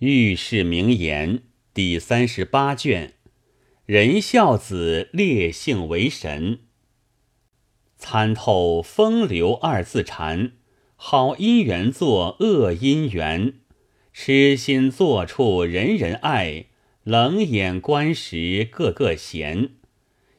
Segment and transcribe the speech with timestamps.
[0.00, 1.40] 遇事名言
[1.72, 3.14] 第三十八卷，
[3.86, 6.58] 仁孝子烈性为神。
[7.96, 10.52] 参透风流二字禅，
[10.96, 13.54] 好姻缘作恶姻缘，
[14.12, 16.66] 痴心做处人人爱，
[17.02, 19.70] 冷眼观时个个闲。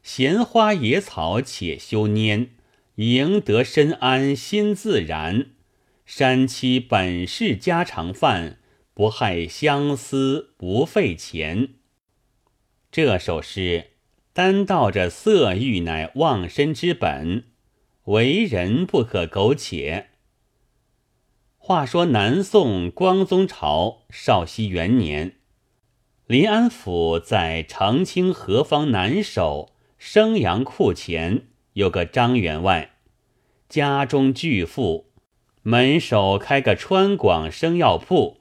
[0.04, 2.50] 闲花野草且休拈，
[2.98, 5.48] 赢得深安心自然。
[6.06, 8.60] 山妻本是家常饭。
[8.98, 11.76] 不害相思，不费钱。
[12.90, 13.92] 这首诗
[14.34, 17.44] 单道着色欲乃忘身之本，
[18.06, 20.08] 为人不可苟且。
[21.60, 25.36] 话说南宋光宗朝绍熙元年，
[26.26, 32.94] 临安府在长清河坊南首生阳库前有个张员外，
[33.70, 35.12] 家中巨富，
[35.62, 38.37] 门首开个川广生药铺。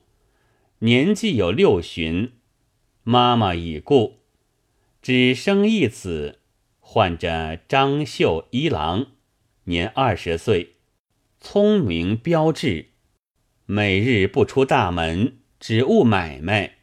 [0.86, 2.34] 年纪有六旬，
[3.02, 4.20] 妈妈已故，
[5.02, 6.38] 只生一子，
[6.79, 9.09] 唤着张秀一郎，
[9.64, 10.74] 年二十岁，
[11.40, 12.90] 聪明标致，
[13.64, 16.76] 每日不出大门，只务买卖。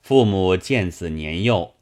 [0.00, 1.74] 父母见子年幼，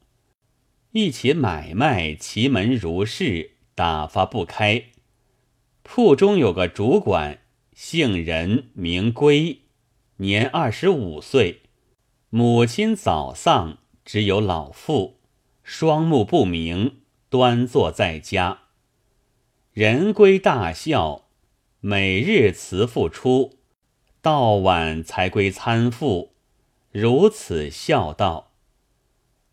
[0.90, 4.86] 一起买卖，其门如市，打发不开。
[5.84, 7.38] 铺中有个主管，
[7.72, 9.60] 姓任，名归。
[10.20, 11.62] 年二十五岁，
[12.28, 15.18] 母亲早丧，只有老父，
[15.62, 16.98] 双目不明，
[17.30, 18.64] 端坐在家。
[19.72, 21.24] 人归大孝，
[21.80, 23.60] 每日辞父出，
[24.20, 26.34] 到晚才归参父，
[26.92, 28.52] 如此孝道。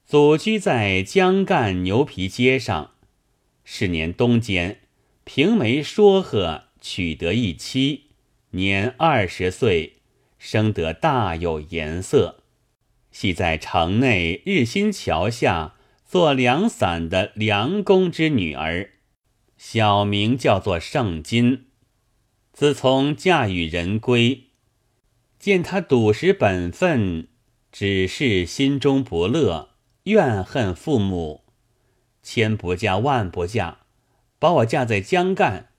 [0.05, 2.91] 祖居在江干牛皮街上。
[3.63, 4.81] 是年冬间，
[5.23, 8.07] 平眉说和取得一妻，
[8.49, 9.93] 年二十岁。
[10.37, 12.43] 生得大有颜色，
[13.11, 18.91] 系在城内日新桥下做凉伞的梁公之女儿，
[19.57, 21.65] 小名叫做圣金。
[22.53, 24.45] 自从嫁与人归，
[25.37, 27.27] 见他笃实本分，
[27.71, 29.69] 只是心中不乐，
[30.03, 31.43] 怨恨父母，
[32.23, 33.79] 千不嫁万不嫁，
[34.39, 35.69] 把我嫁在江干，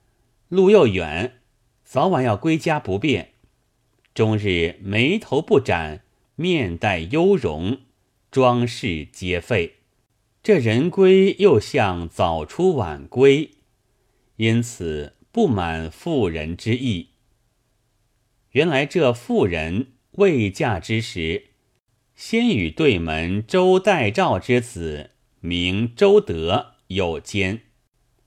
[0.47, 1.41] 路又远，
[1.83, 3.33] 早晚要归家不便。
[4.13, 6.03] 终日眉头不展，
[6.35, 7.79] 面带忧容，
[8.31, 9.75] 装饰皆废。
[10.41, 13.51] 这人归又像早出晚归，
[14.37, 17.09] 因此不满妇人之意。
[18.51, 21.49] 原来这妇人未嫁之时，
[22.15, 27.61] 先与对门周代赵之子，名周德有奸。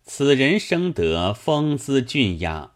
[0.05, 2.75] 此人生得风姿俊雅。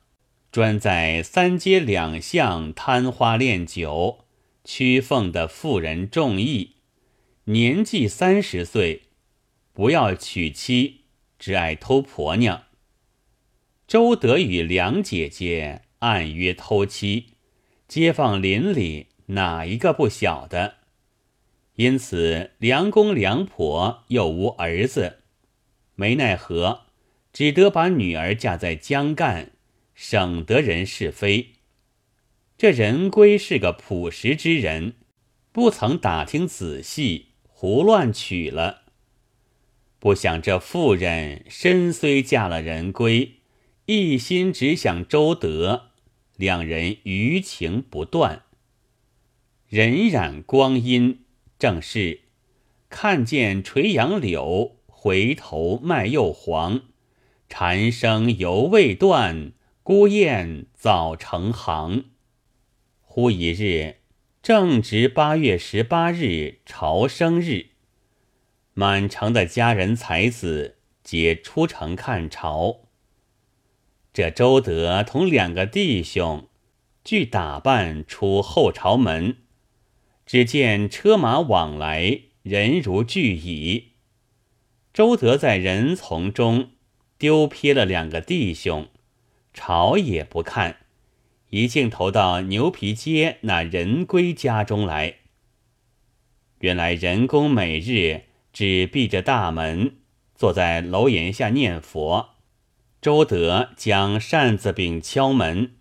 [0.56, 4.24] 专在三街两巷贪花恋酒，
[4.64, 6.76] 屈奉的妇人众意。
[7.44, 9.02] 年纪三十岁，
[9.74, 11.02] 不要娶妻，
[11.38, 12.62] 只爱偷婆娘。
[13.86, 17.34] 周德与梁姐姐暗约偷妻，
[17.86, 20.76] 街坊邻里哪一个不晓得？
[21.74, 25.18] 因此梁公梁婆又无儿子，
[25.94, 26.84] 没奈何，
[27.34, 29.50] 只得把女儿嫁在江干。
[29.96, 31.54] 省得人是非。
[32.56, 34.92] 这人归是个朴实之人，
[35.50, 38.82] 不曾打听仔细，胡乱娶了。
[39.98, 43.40] 不想这妇人身虽嫁了人归，
[43.86, 45.90] 一心只想周德，
[46.36, 48.42] 两人余情不断。
[49.70, 51.24] 荏苒光阴，
[51.58, 52.20] 正是
[52.88, 56.82] 看见垂杨柳，回头麦又黄，
[57.48, 59.52] 蝉声犹未断。
[59.86, 62.06] 孤雁早成行。
[63.02, 63.98] 忽一日，
[64.42, 67.66] 正值八月十八日朝生日，
[68.74, 72.80] 满城的家人才子皆出城看朝。
[74.12, 76.48] 这周德同两个弟兄
[77.04, 79.36] 俱打扮出后朝门，
[80.26, 83.92] 只见车马往来，人如聚蚁。
[84.92, 86.70] 周德在人丛中
[87.16, 88.88] 丢撇了两个弟兄。
[89.56, 90.76] 朝也不看，
[91.48, 95.16] 一径投到牛皮街那人归家中来。
[96.58, 99.96] 原来人工每日只闭着大门，
[100.34, 102.34] 坐在楼檐下念佛。
[103.00, 105.76] 周德将扇子柄敲门，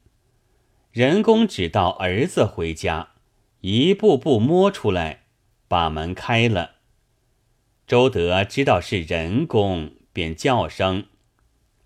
[0.94, 3.10] 人工只道儿子回家，
[3.60, 5.24] 一步步摸出来，
[5.68, 6.76] 把门开了。
[7.86, 11.08] 周德知道是人工，便叫声：“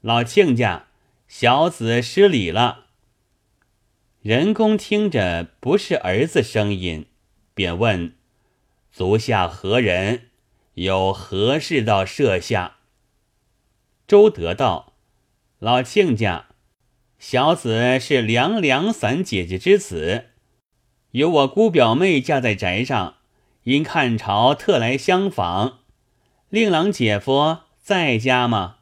[0.02, 0.86] 老亲家。”
[1.30, 2.88] 小子失礼了。
[4.20, 7.06] 人公听着不是儿子声音，
[7.54, 8.16] 便问
[8.92, 10.32] ：“足下何人？
[10.74, 12.78] 有何事到舍下？”
[14.08, 14.94] 周德道
[15.60, 16.48] ：“老亲家，
[17.20, 20.32] 小子是凉凉伞姐姐之子，
[21.12, 23.18] 有我姑表妹嫁在宅上，
[23.66, 25.82] 因看朝特来相访。
[26.50, 28.78] 令郎姐夫在家吗？”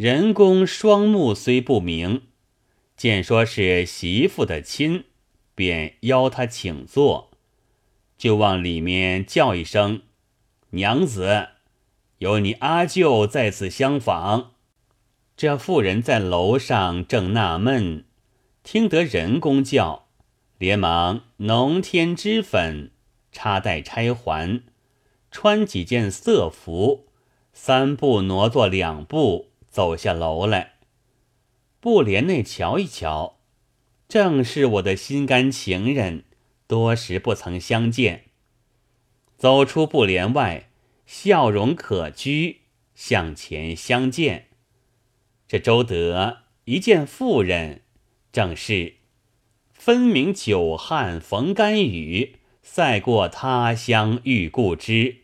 [0.00, 2.22] 人工双目虽不明，
[2.96, 5.04] 见说是媳妇的亲，
[5.54, 7.32] 便邀他请坐，
[8.16, 10.00] 就往里面叫一声
[10.72, 11.48] ：“娘子，
[12.16, 14.52] 有你阿舅在此相访。”
[15.36, 18.06] 这妇人在楼上正纳闷，
[18.62, 20.06] 听得人工叫，
[20.56, 22.90] 连忙浓添脂粉，
[23.32, 24.62] 插带钗环，
[25.30, 27.04] 穿几件色服，
[27.52, 29.49] 三步挪作两步。
[29.70, 30.72] 走下楼来，
[31.78, 33.38] 布帘内瞧一瞧，
[34.08, 36.24] 正是我的心肝情人，
[36.66, 38.24] 多时不曾相见。
[39.36, 40.70] 走出布帘外，
[41.06, 42.56] 笑容可掬，
[42.96, 44.48] 向前相见。
[45.46, 47.82] 这周德一见妇人，
[48.32, 48.96] 正是
[49.72, 55.18] 分明久旱逢甘雨，赛过他乡遇故知，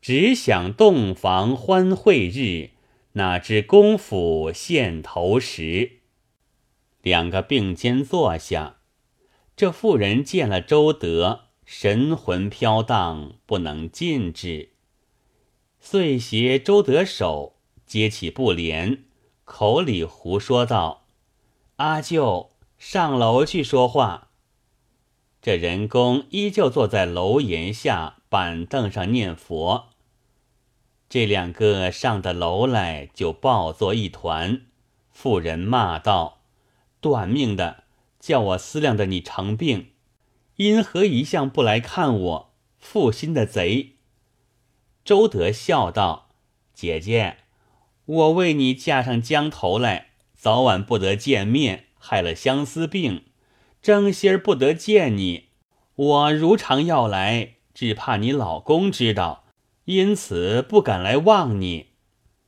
[0.00, 2.70] 只想洞房欢会日。
[3.18, 6.02] 哪知功夫现头时，
[7.02, 8.76] 两个并肩坐下。
[9.56, 14.70] 这妇人见了周德，神魂飘荡，不能禁止，
[15.80, 19.02] 遂携周德手，接起布帘，
[19.44, 21.08] 口里胡说道
[21.76, 24.30] ：“阿舅上楼去说话。”
[25.42, 29.88] 这人工依旧坐在楼檐下板凳上念佛。
[31.08, 34.60] 这两个上的楼来就抱作一团，
[35.10, 36.42] 妇人骂道
[37.00, 37.84] ：“短命的，
[38.20, 39.92] 叫我思量的你成病，
[40.56, 42.54] 因何一向不来看我？
[42.76, 43.94] 负心的贼！”
[45.02, 46.28] 周德笑道
[46.74, 47.38] ：“姐姐，
[48.04, 53.24] 我为你架上江头来，早晚不得见面，害了相思病，
[53.80, 55.48] 争先儿不得见你。
[55.94, 59.46] 我如常要来，只怕你老公知道。”
[59.88, 61.86] 因此不敢来望你，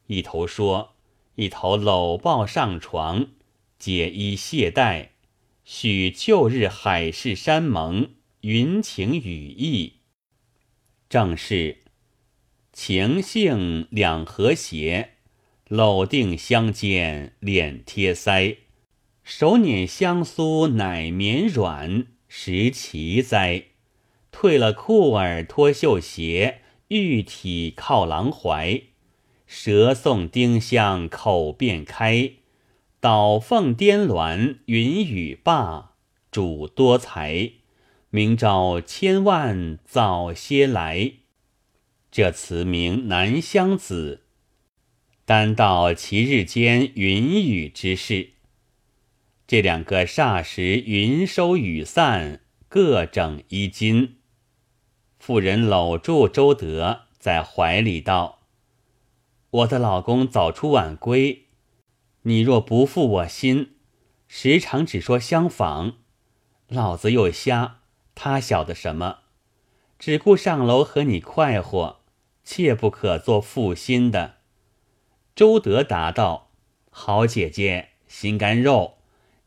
[0.08, 0.92] 一头说，
[1.36, 3.28] 一头搂抱上床，
[3.78, 5.12] 解衣卸带，
[5.64, 8.10] 许旧日海誓山盟，
[8.42, 10.00] 云情雨意。
[11.08, 11.78] 正是
[12.74, 15.12] 情性两和谐，
[15.66, 18.58] 搂定相间，脸贴腮，
[19.24, 23.62] 手捻香酥，奶绵软，实奇哉！
[24.30, 26.60] 退了裤儿，脱绣鞋。
[26.90, 28.82] 玉体靠郎怀，
[29.46, 32.32] 舌送丁香口便开，
[32.98, 35.92] 倒凤颠鸾云雨罢，
[36.32, 37.52] 主多才，
[38.10, 41.12] 明朝千万早些来。
[42.10, 44.24] 这词名南乡子，
[45.24, 48.30] 单道其日间云雨之事。
[49.46, 54.16] 这两个霎时云收雨散，各整衣襟。
[55.20, 58.38] 妇人搂住周德，在怀里道
[59.50, 61.44] ：“我的老公早出晚归，
[62.22, 63.74] 你若不负我心，
[64.26, 65.98] 时常只说相访，
[66.68, 67.80] 老子又瞎，
[68.14, 69.18] 他晓得什么？
[69.98, 72.00] 只顾上楼和你快活，
[72.42, 74.36] 切不可做负心的。”
[75.36, 76.48] 周德答道
[76.88, 78.94] ：“好姐姐，心肝肉，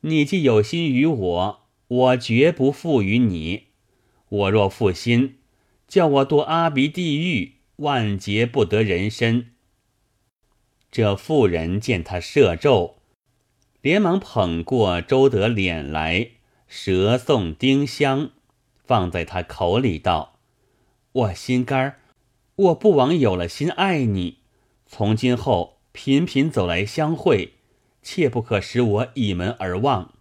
[0.01, 3.69] 你既有心于我，我绝不负于你。
[4.29, 5.39] 我若负心。”
[5.93, 9.51] 叫我堕阿鼻地狱，万劫不得人身。
[10.89, 12.95] 这妇人见他射咒，
[13.79, 16.31] 连忙捧过周德脸来，
[16.67, 18.31] 舌送丁香，
[18.83, 20.39] 放在他口里道
[21.13, 21.99] ：“我心肝，
[22.55, 24.39] 我不枉有了心爱你。
[24.87, 27.53] 从今后频频走来相会，
[28.01, 30.15] 切不可使我倚门而望。”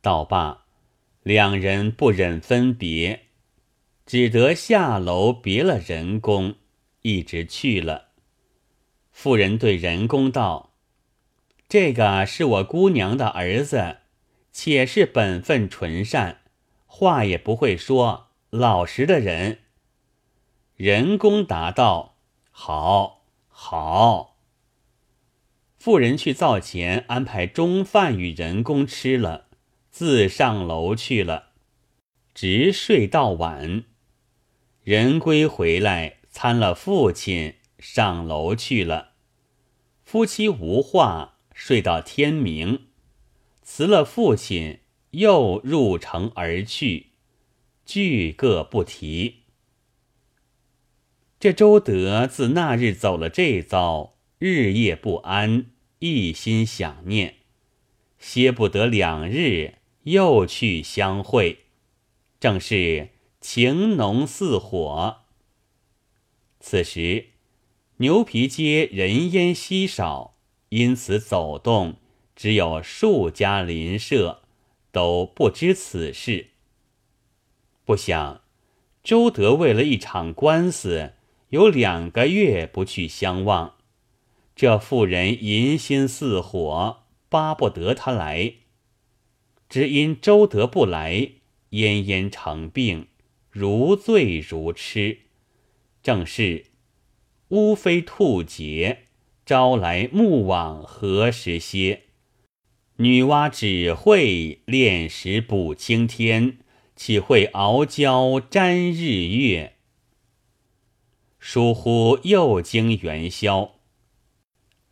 [0.00, 0.66] 道罢，
[1.24, 3.24] 两人不忍分别。
[4.08, 6.54] 只得下楼别了人工，
[7.02, 8.06] 一直去了。
[9.12, 10.72] 妇人对人工道
[11.68, 13.98] ：“这个是我姑娘的儿子，
[14.50, 16.40] 且是本分纯善，
[16.86, 19.58] 话也不会说，老实的人。”
[20.74, 22.16] 人工答道
[22.50, 24.38] ：“好，好。”
[25.78, 29.48] 妇人去灶前安排中饭与人工吃了，
[29.90, 31.50] 自上楼去了，
[32.32, 33.84] 直睡到晚。
[34.88, 39.10] 人归回来，参了父亲上楼去了。
[40.02, 42.86] 夫妻无话，睡到天明。
[43.60, 44.78] 辞了父亲，
[45.10, 47.08] 又入城而去。
[47.84, 49.42] 俱各不提。
[51.38, 55.66] 这周德自那日走了这遭，日夜不安，
[55.98, 57.34] 一心想念，
[58.18, 61.58] 歇不得两日，又去相会，
[62.40, 63.10] 正是
[63.50, 65.20] 情浓似火。
[66.60, 67.28] 此时
[67.96, 70.34] 牛皮街人烟稀少，
[70.68, 71.96] 因此走动
[72.36, 74.42] 只有数家邻舍，
[74.92, 76.48] 都不知此事。
[77.86, 78.42] 不想
[79.02, 81.14] 周德为了一场官司。
[81.48, 83.76] 有两个月不去相望，
[84.54, 88.52] 这妇人淫心似火，巴不得他来。
[89.70, 91.30] 只因周德不来，
[91.70, 93.07] 奄奄成病，
[93.58, 95.22] 如醉如痴。
[96.00, 96.66] 正是
[97.48, 99.06] 乌飞兔结，
[99.44, 102.04] 朝来暮往何时歇？
[102.98, 106.58] 女娲只会炼石补青天，
[106.94, 109.74] 岂会熬胶沾日月？
[111.40, 113.80] 疏忽又经元宵，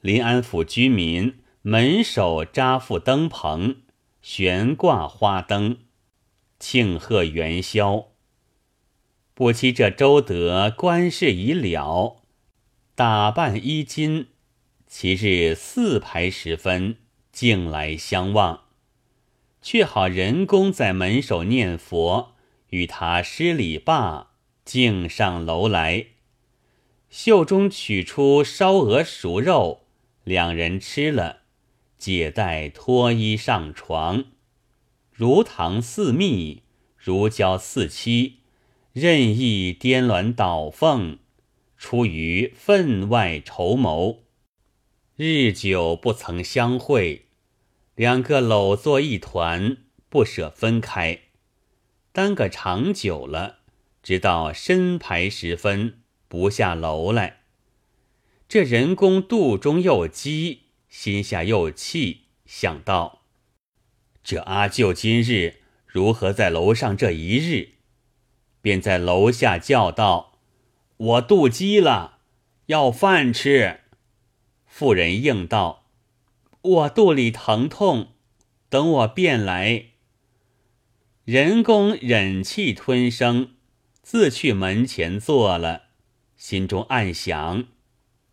[0.00, 3.82] 临安府居民门首扎覆灯棚，
[4.20, 5.78] 悬挂花灯，
[6.58, 8.08] 庆贺元宵。
[9.36, 12.22] 不期这周德官事已了，
[12.94, 14.28] 打扮衣襟，
[14.86, 16.96] 其日四排时分，
[17.32, 18.62] 竟来相望。
[19.60, 22.32] 却好人工在门首念佛，
[22.70, 24.30] 与他施礼罢，
[24.64, 26.06] 径上楼来。
[27.10, 29.82] 袖中取出烧鹅熟肉，
[30.24, 31.40] 两人吃了，
[31.98, 34.24] 解带脱衣上床，
[35.12, 36.62] 如糖似蜜，
[36.96, 38.36] 如胶似漆，
[38.98, 41.18] 任意颠鸾倒凤，
[41.76, 44.22] 出于分外筹谋。
[45.16, 47.26] 日久不曾相会，
[47.94, 49.76] 两个搂作一团，
[50.08, 51.18] 不舍分开。
[52.12, 53.58] 耽搁长久了，
[54.02, 55.98] 直到申牌时分。
[56.26, 57.40] 不下楼来，
[58.48, 63.20] 这人工肚中又饥，心下又气，想到
[64.24, 67.75] 这阿舅今日如何在楼上这一日，
[68.66, 70.40] 便在楼下叫道
[70.99, 72.18] ：“我肚饥了，
[72.66, 73.82] 要饭吃。”
[74.66, 75.85] 妇人应道
[76.62, 78.08] ：“我肚里疼痛，
[78.68, 79.90] 等我便来。”
[81.25, 83.52] 人工忍气吞声，
[84.02, 85.82] 自去门前坐了。
[86.37, 87.66] 心中暗想，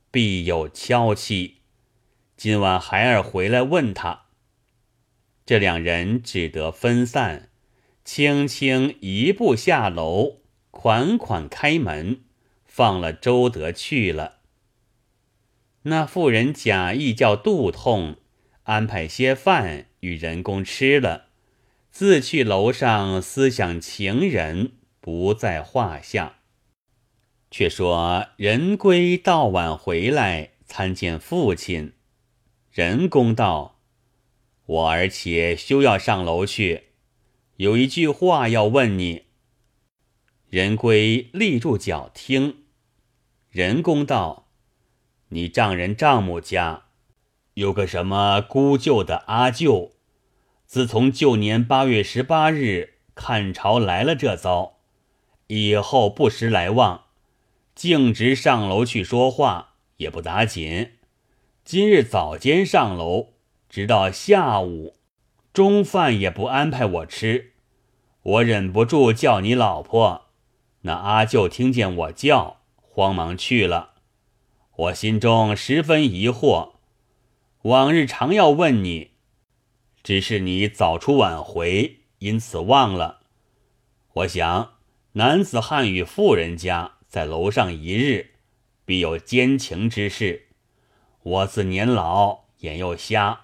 [0.09, 1.57] 必有敲气。
[2.35, 4.23] 今晚孩儿回来问他。
[5.45, 7.51] 这两人只得分散，
[8.05, 10.39] 轻轻一步下楼，
[10.71, 12.21] 款款开门，
[12.65, 14.39] 放了周德去了。
[15.83, 18.17] 那妇人假意叫肚痛，
[18.63, 21.27] 安排些饭与人工吃了，
[21.91, 26.39] 自去楼上思想情人，不在话下。
[27.51, 31.93] 却说人归到晚回来参见父亲，
[32.71, 33.79] 人公道
[34.65, 36.85] ：“我儿且休要上楼去，
[37.57, 39.23] 有一句话要问你。”
[40.49, 42.63] 人归立住脚听。
[43.49, 44.49] 人公道
[45.29, 46.85] ：“你丈人丈母家
[47.55, 49.93] 有个什么姑舅的阿舅，
[50.65, 54.79] 自从旧年八月十八日看朝来了这遭，
[55.47, 57.05] 以后不时来望。”
[57.75, 60.91] 径直上楼去说话也不打紧。
[61.65, 63.33] 今日早间上楼，
[63.67, 64.95] 直到下午，
[65.53, 67.53] 中饭也不安排我吃。
[68.23, 70.29] 我忍不住叫你老婆，
[70.81, 73.91] 那阿舅听见我叫，慌忙去了。
[74.75, 76.71] 我心中十分疑惑，
[77.61, 79.11] 往日常要问你，
[80.01, 83.19] 只是你早出晚回，因此忘了。
[84.13, 84.73] 我想
[85.13, 86.93] 男子汉与妇人家。
[87.13, 88.31] 在楼上一日，
[88.85, 90.47] 必有奸情之事。
[91.21, 93.41] 我自年老，眼又瞎，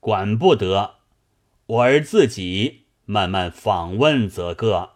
[0.00, 0.99] 管不得。
[1.70, 4.94] 我儿自己慢慢访问则个。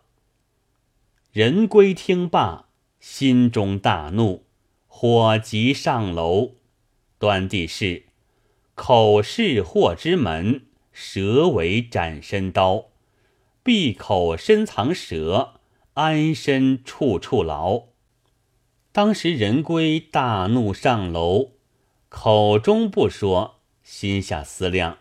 [1.31, 2.67] 人归听罢，
[2.99, 4.45] 心中大怒，
[4.89, 6.57] 火急上楼。
[7.17, 8.07] 端地是
[8.75, 12.87] 口是祸之门，舌为斩身刀。
[13.63, 15.61] 闭口深藏蛇，
[15.93, 17.85] 安身处处牢。
[18.91, 21.53] 当时人归大怒上楼，
[22.09, 24.99] 口中不说，心下思量：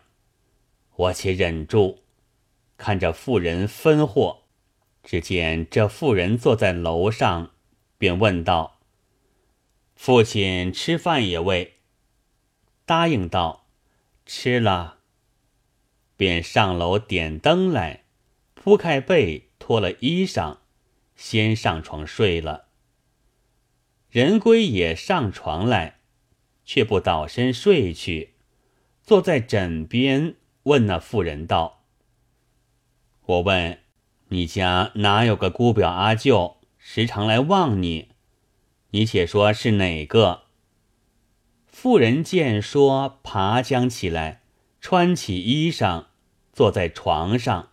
[0.96, 2.00] 我且忍住，
[2.76, 4.42] 看着妇人分货。
[5.02, 7.50] 只见这妇人坐在楼上，
[7.98, 8.80] 便问道
[9.94, 11.74] ：“父亲吃饭也未？”
[12.86, 13.66] 答应道
[14.24, 15.00] ：“吃了。”
[16.16, 18.04] 便上楼点灯来，
[18.54, 20.58] 铺开被，脱了衣裳，
[21.16, 22.68] 先上床睡了。
[24.08, 25.98] 人归也上床来，
[26.64, 28.34] 却不倒身睡去，
[29.02, 31.84] 坐在枕边，问那妇人道
[33.24, 33.78] ：“我问
[34.28, 38.08] 你家哪有个姑表阿舅，时常来望你？
[38.90, 40.42] 你且说是哪个？”
[41.66, 44.42] 妇人见说，爬将起来，
[44.80, 46.06] 穿起衣裳，
[46.52, 47.70] 坐在床上，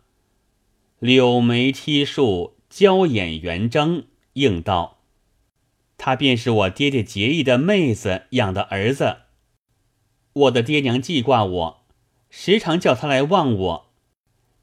[0.99, 4.97] 柳眉剔竖，娇眼圆睁，应道。
[5.97, 9.17] 他便是我爹爹结义的妹子养的儿子。
[10.33, 11.80] 我的爹娘记挂我，
[12.31, 13.91] 时常叫他来望我。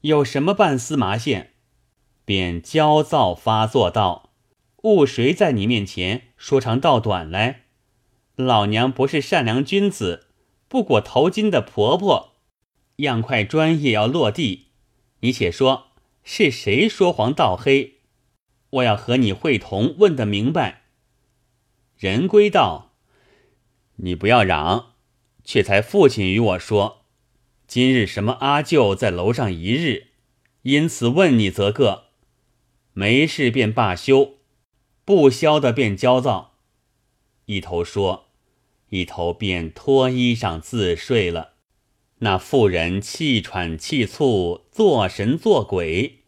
[0.00, 1.52] 有什么半丝麻线，
[2.24, 4.30] 便焦躁发作道
[4.84, 7.66] ：“误谁在你面前说长道短来？
[8.36, 10.28] 老娘不是善良君子，
[10.66, 12.36] 不裹头巾的婆婆，
[12.96, 14.68] 样块砖也要落地。
[15.20, 15.88] 你且说
[16.24, 17.98] 是谁说黄道黑？
[18.70, 20.84] 我要和你会同，问得明白。”
[21.98, 22.92] 人归道
[23.96, 24.92] ：“你不要嚷，
[25.44, 26.97] 却才父亲与我说，
[27.68, 30.06] 今日什么阿舅在楼上一日，
[30.62, 32.04] 因此问你则个，
[32.94, 34.36] 没事便罢休，
[35.04, 36.54] 不消的便焦躁。”
[37.44, 38.28] 一头说，
[38.88, 41.50] 一头便脱衣裳自睡了。
[42.20, 46.20] 那妇人气喘气促，做神做鬼，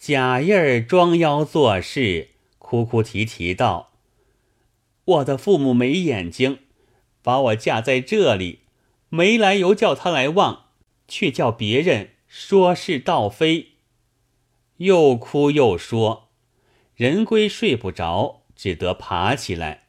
[0.00, 3.92] 假意儿装妖作势，哭哭啼啼道。
[5.04, 6.58] 我的父母没眼睛，
[7.22, 8.62] 把我嫁在这里，
[9.10, 10.64] 没来由叫他来望，
[11.08, 13.72] 却叫别人说是道非。
[14.76, 16.28] 又哭又说，
[16.94, 19.88] 人归睡不着，只得爬起来。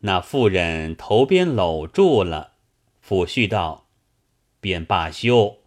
[0.00, 2.54] 那妇人头边搂住了，
[3.06, 3.88] 抚恤道
[4.60, 5.58] ：“便罢休，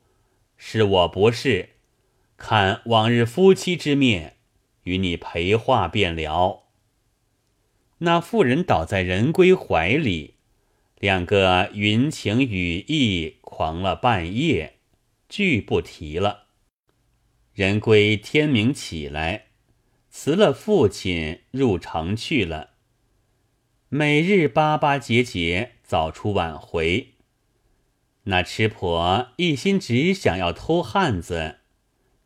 [0.57, 1.69] 是我不是，
[2.35, 4.37] 看往日夫妻之面，
[4.83, 6.63] 与你陪话便了。”
[7.99, 10.35] 那妇人倒在人归怀里，
[10.99, 14.79] 两个云情雨意，狂了半夜，
[15.29, 16.47] 俱不提了。
[17.53, 19.45] 人归天明起来，
[20.09, 22.71] 辞了父亲，入城去了。
[23.88, 27.13] 每日巴巴结结，早出晚回。
[28.23, 31.59] 那痴婆一心只想要偷汉子，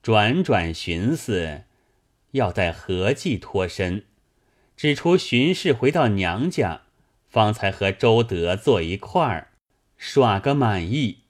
[0.01, 1.65] 转转寻思，
[2.31, 4.05] 要待何计脱身。
[4.75, 6.81] 只除巡视回到娘家，
[7.33, 9.47] 方才和周德坐一块儿，
[9.97, 11.22] 耍个满意。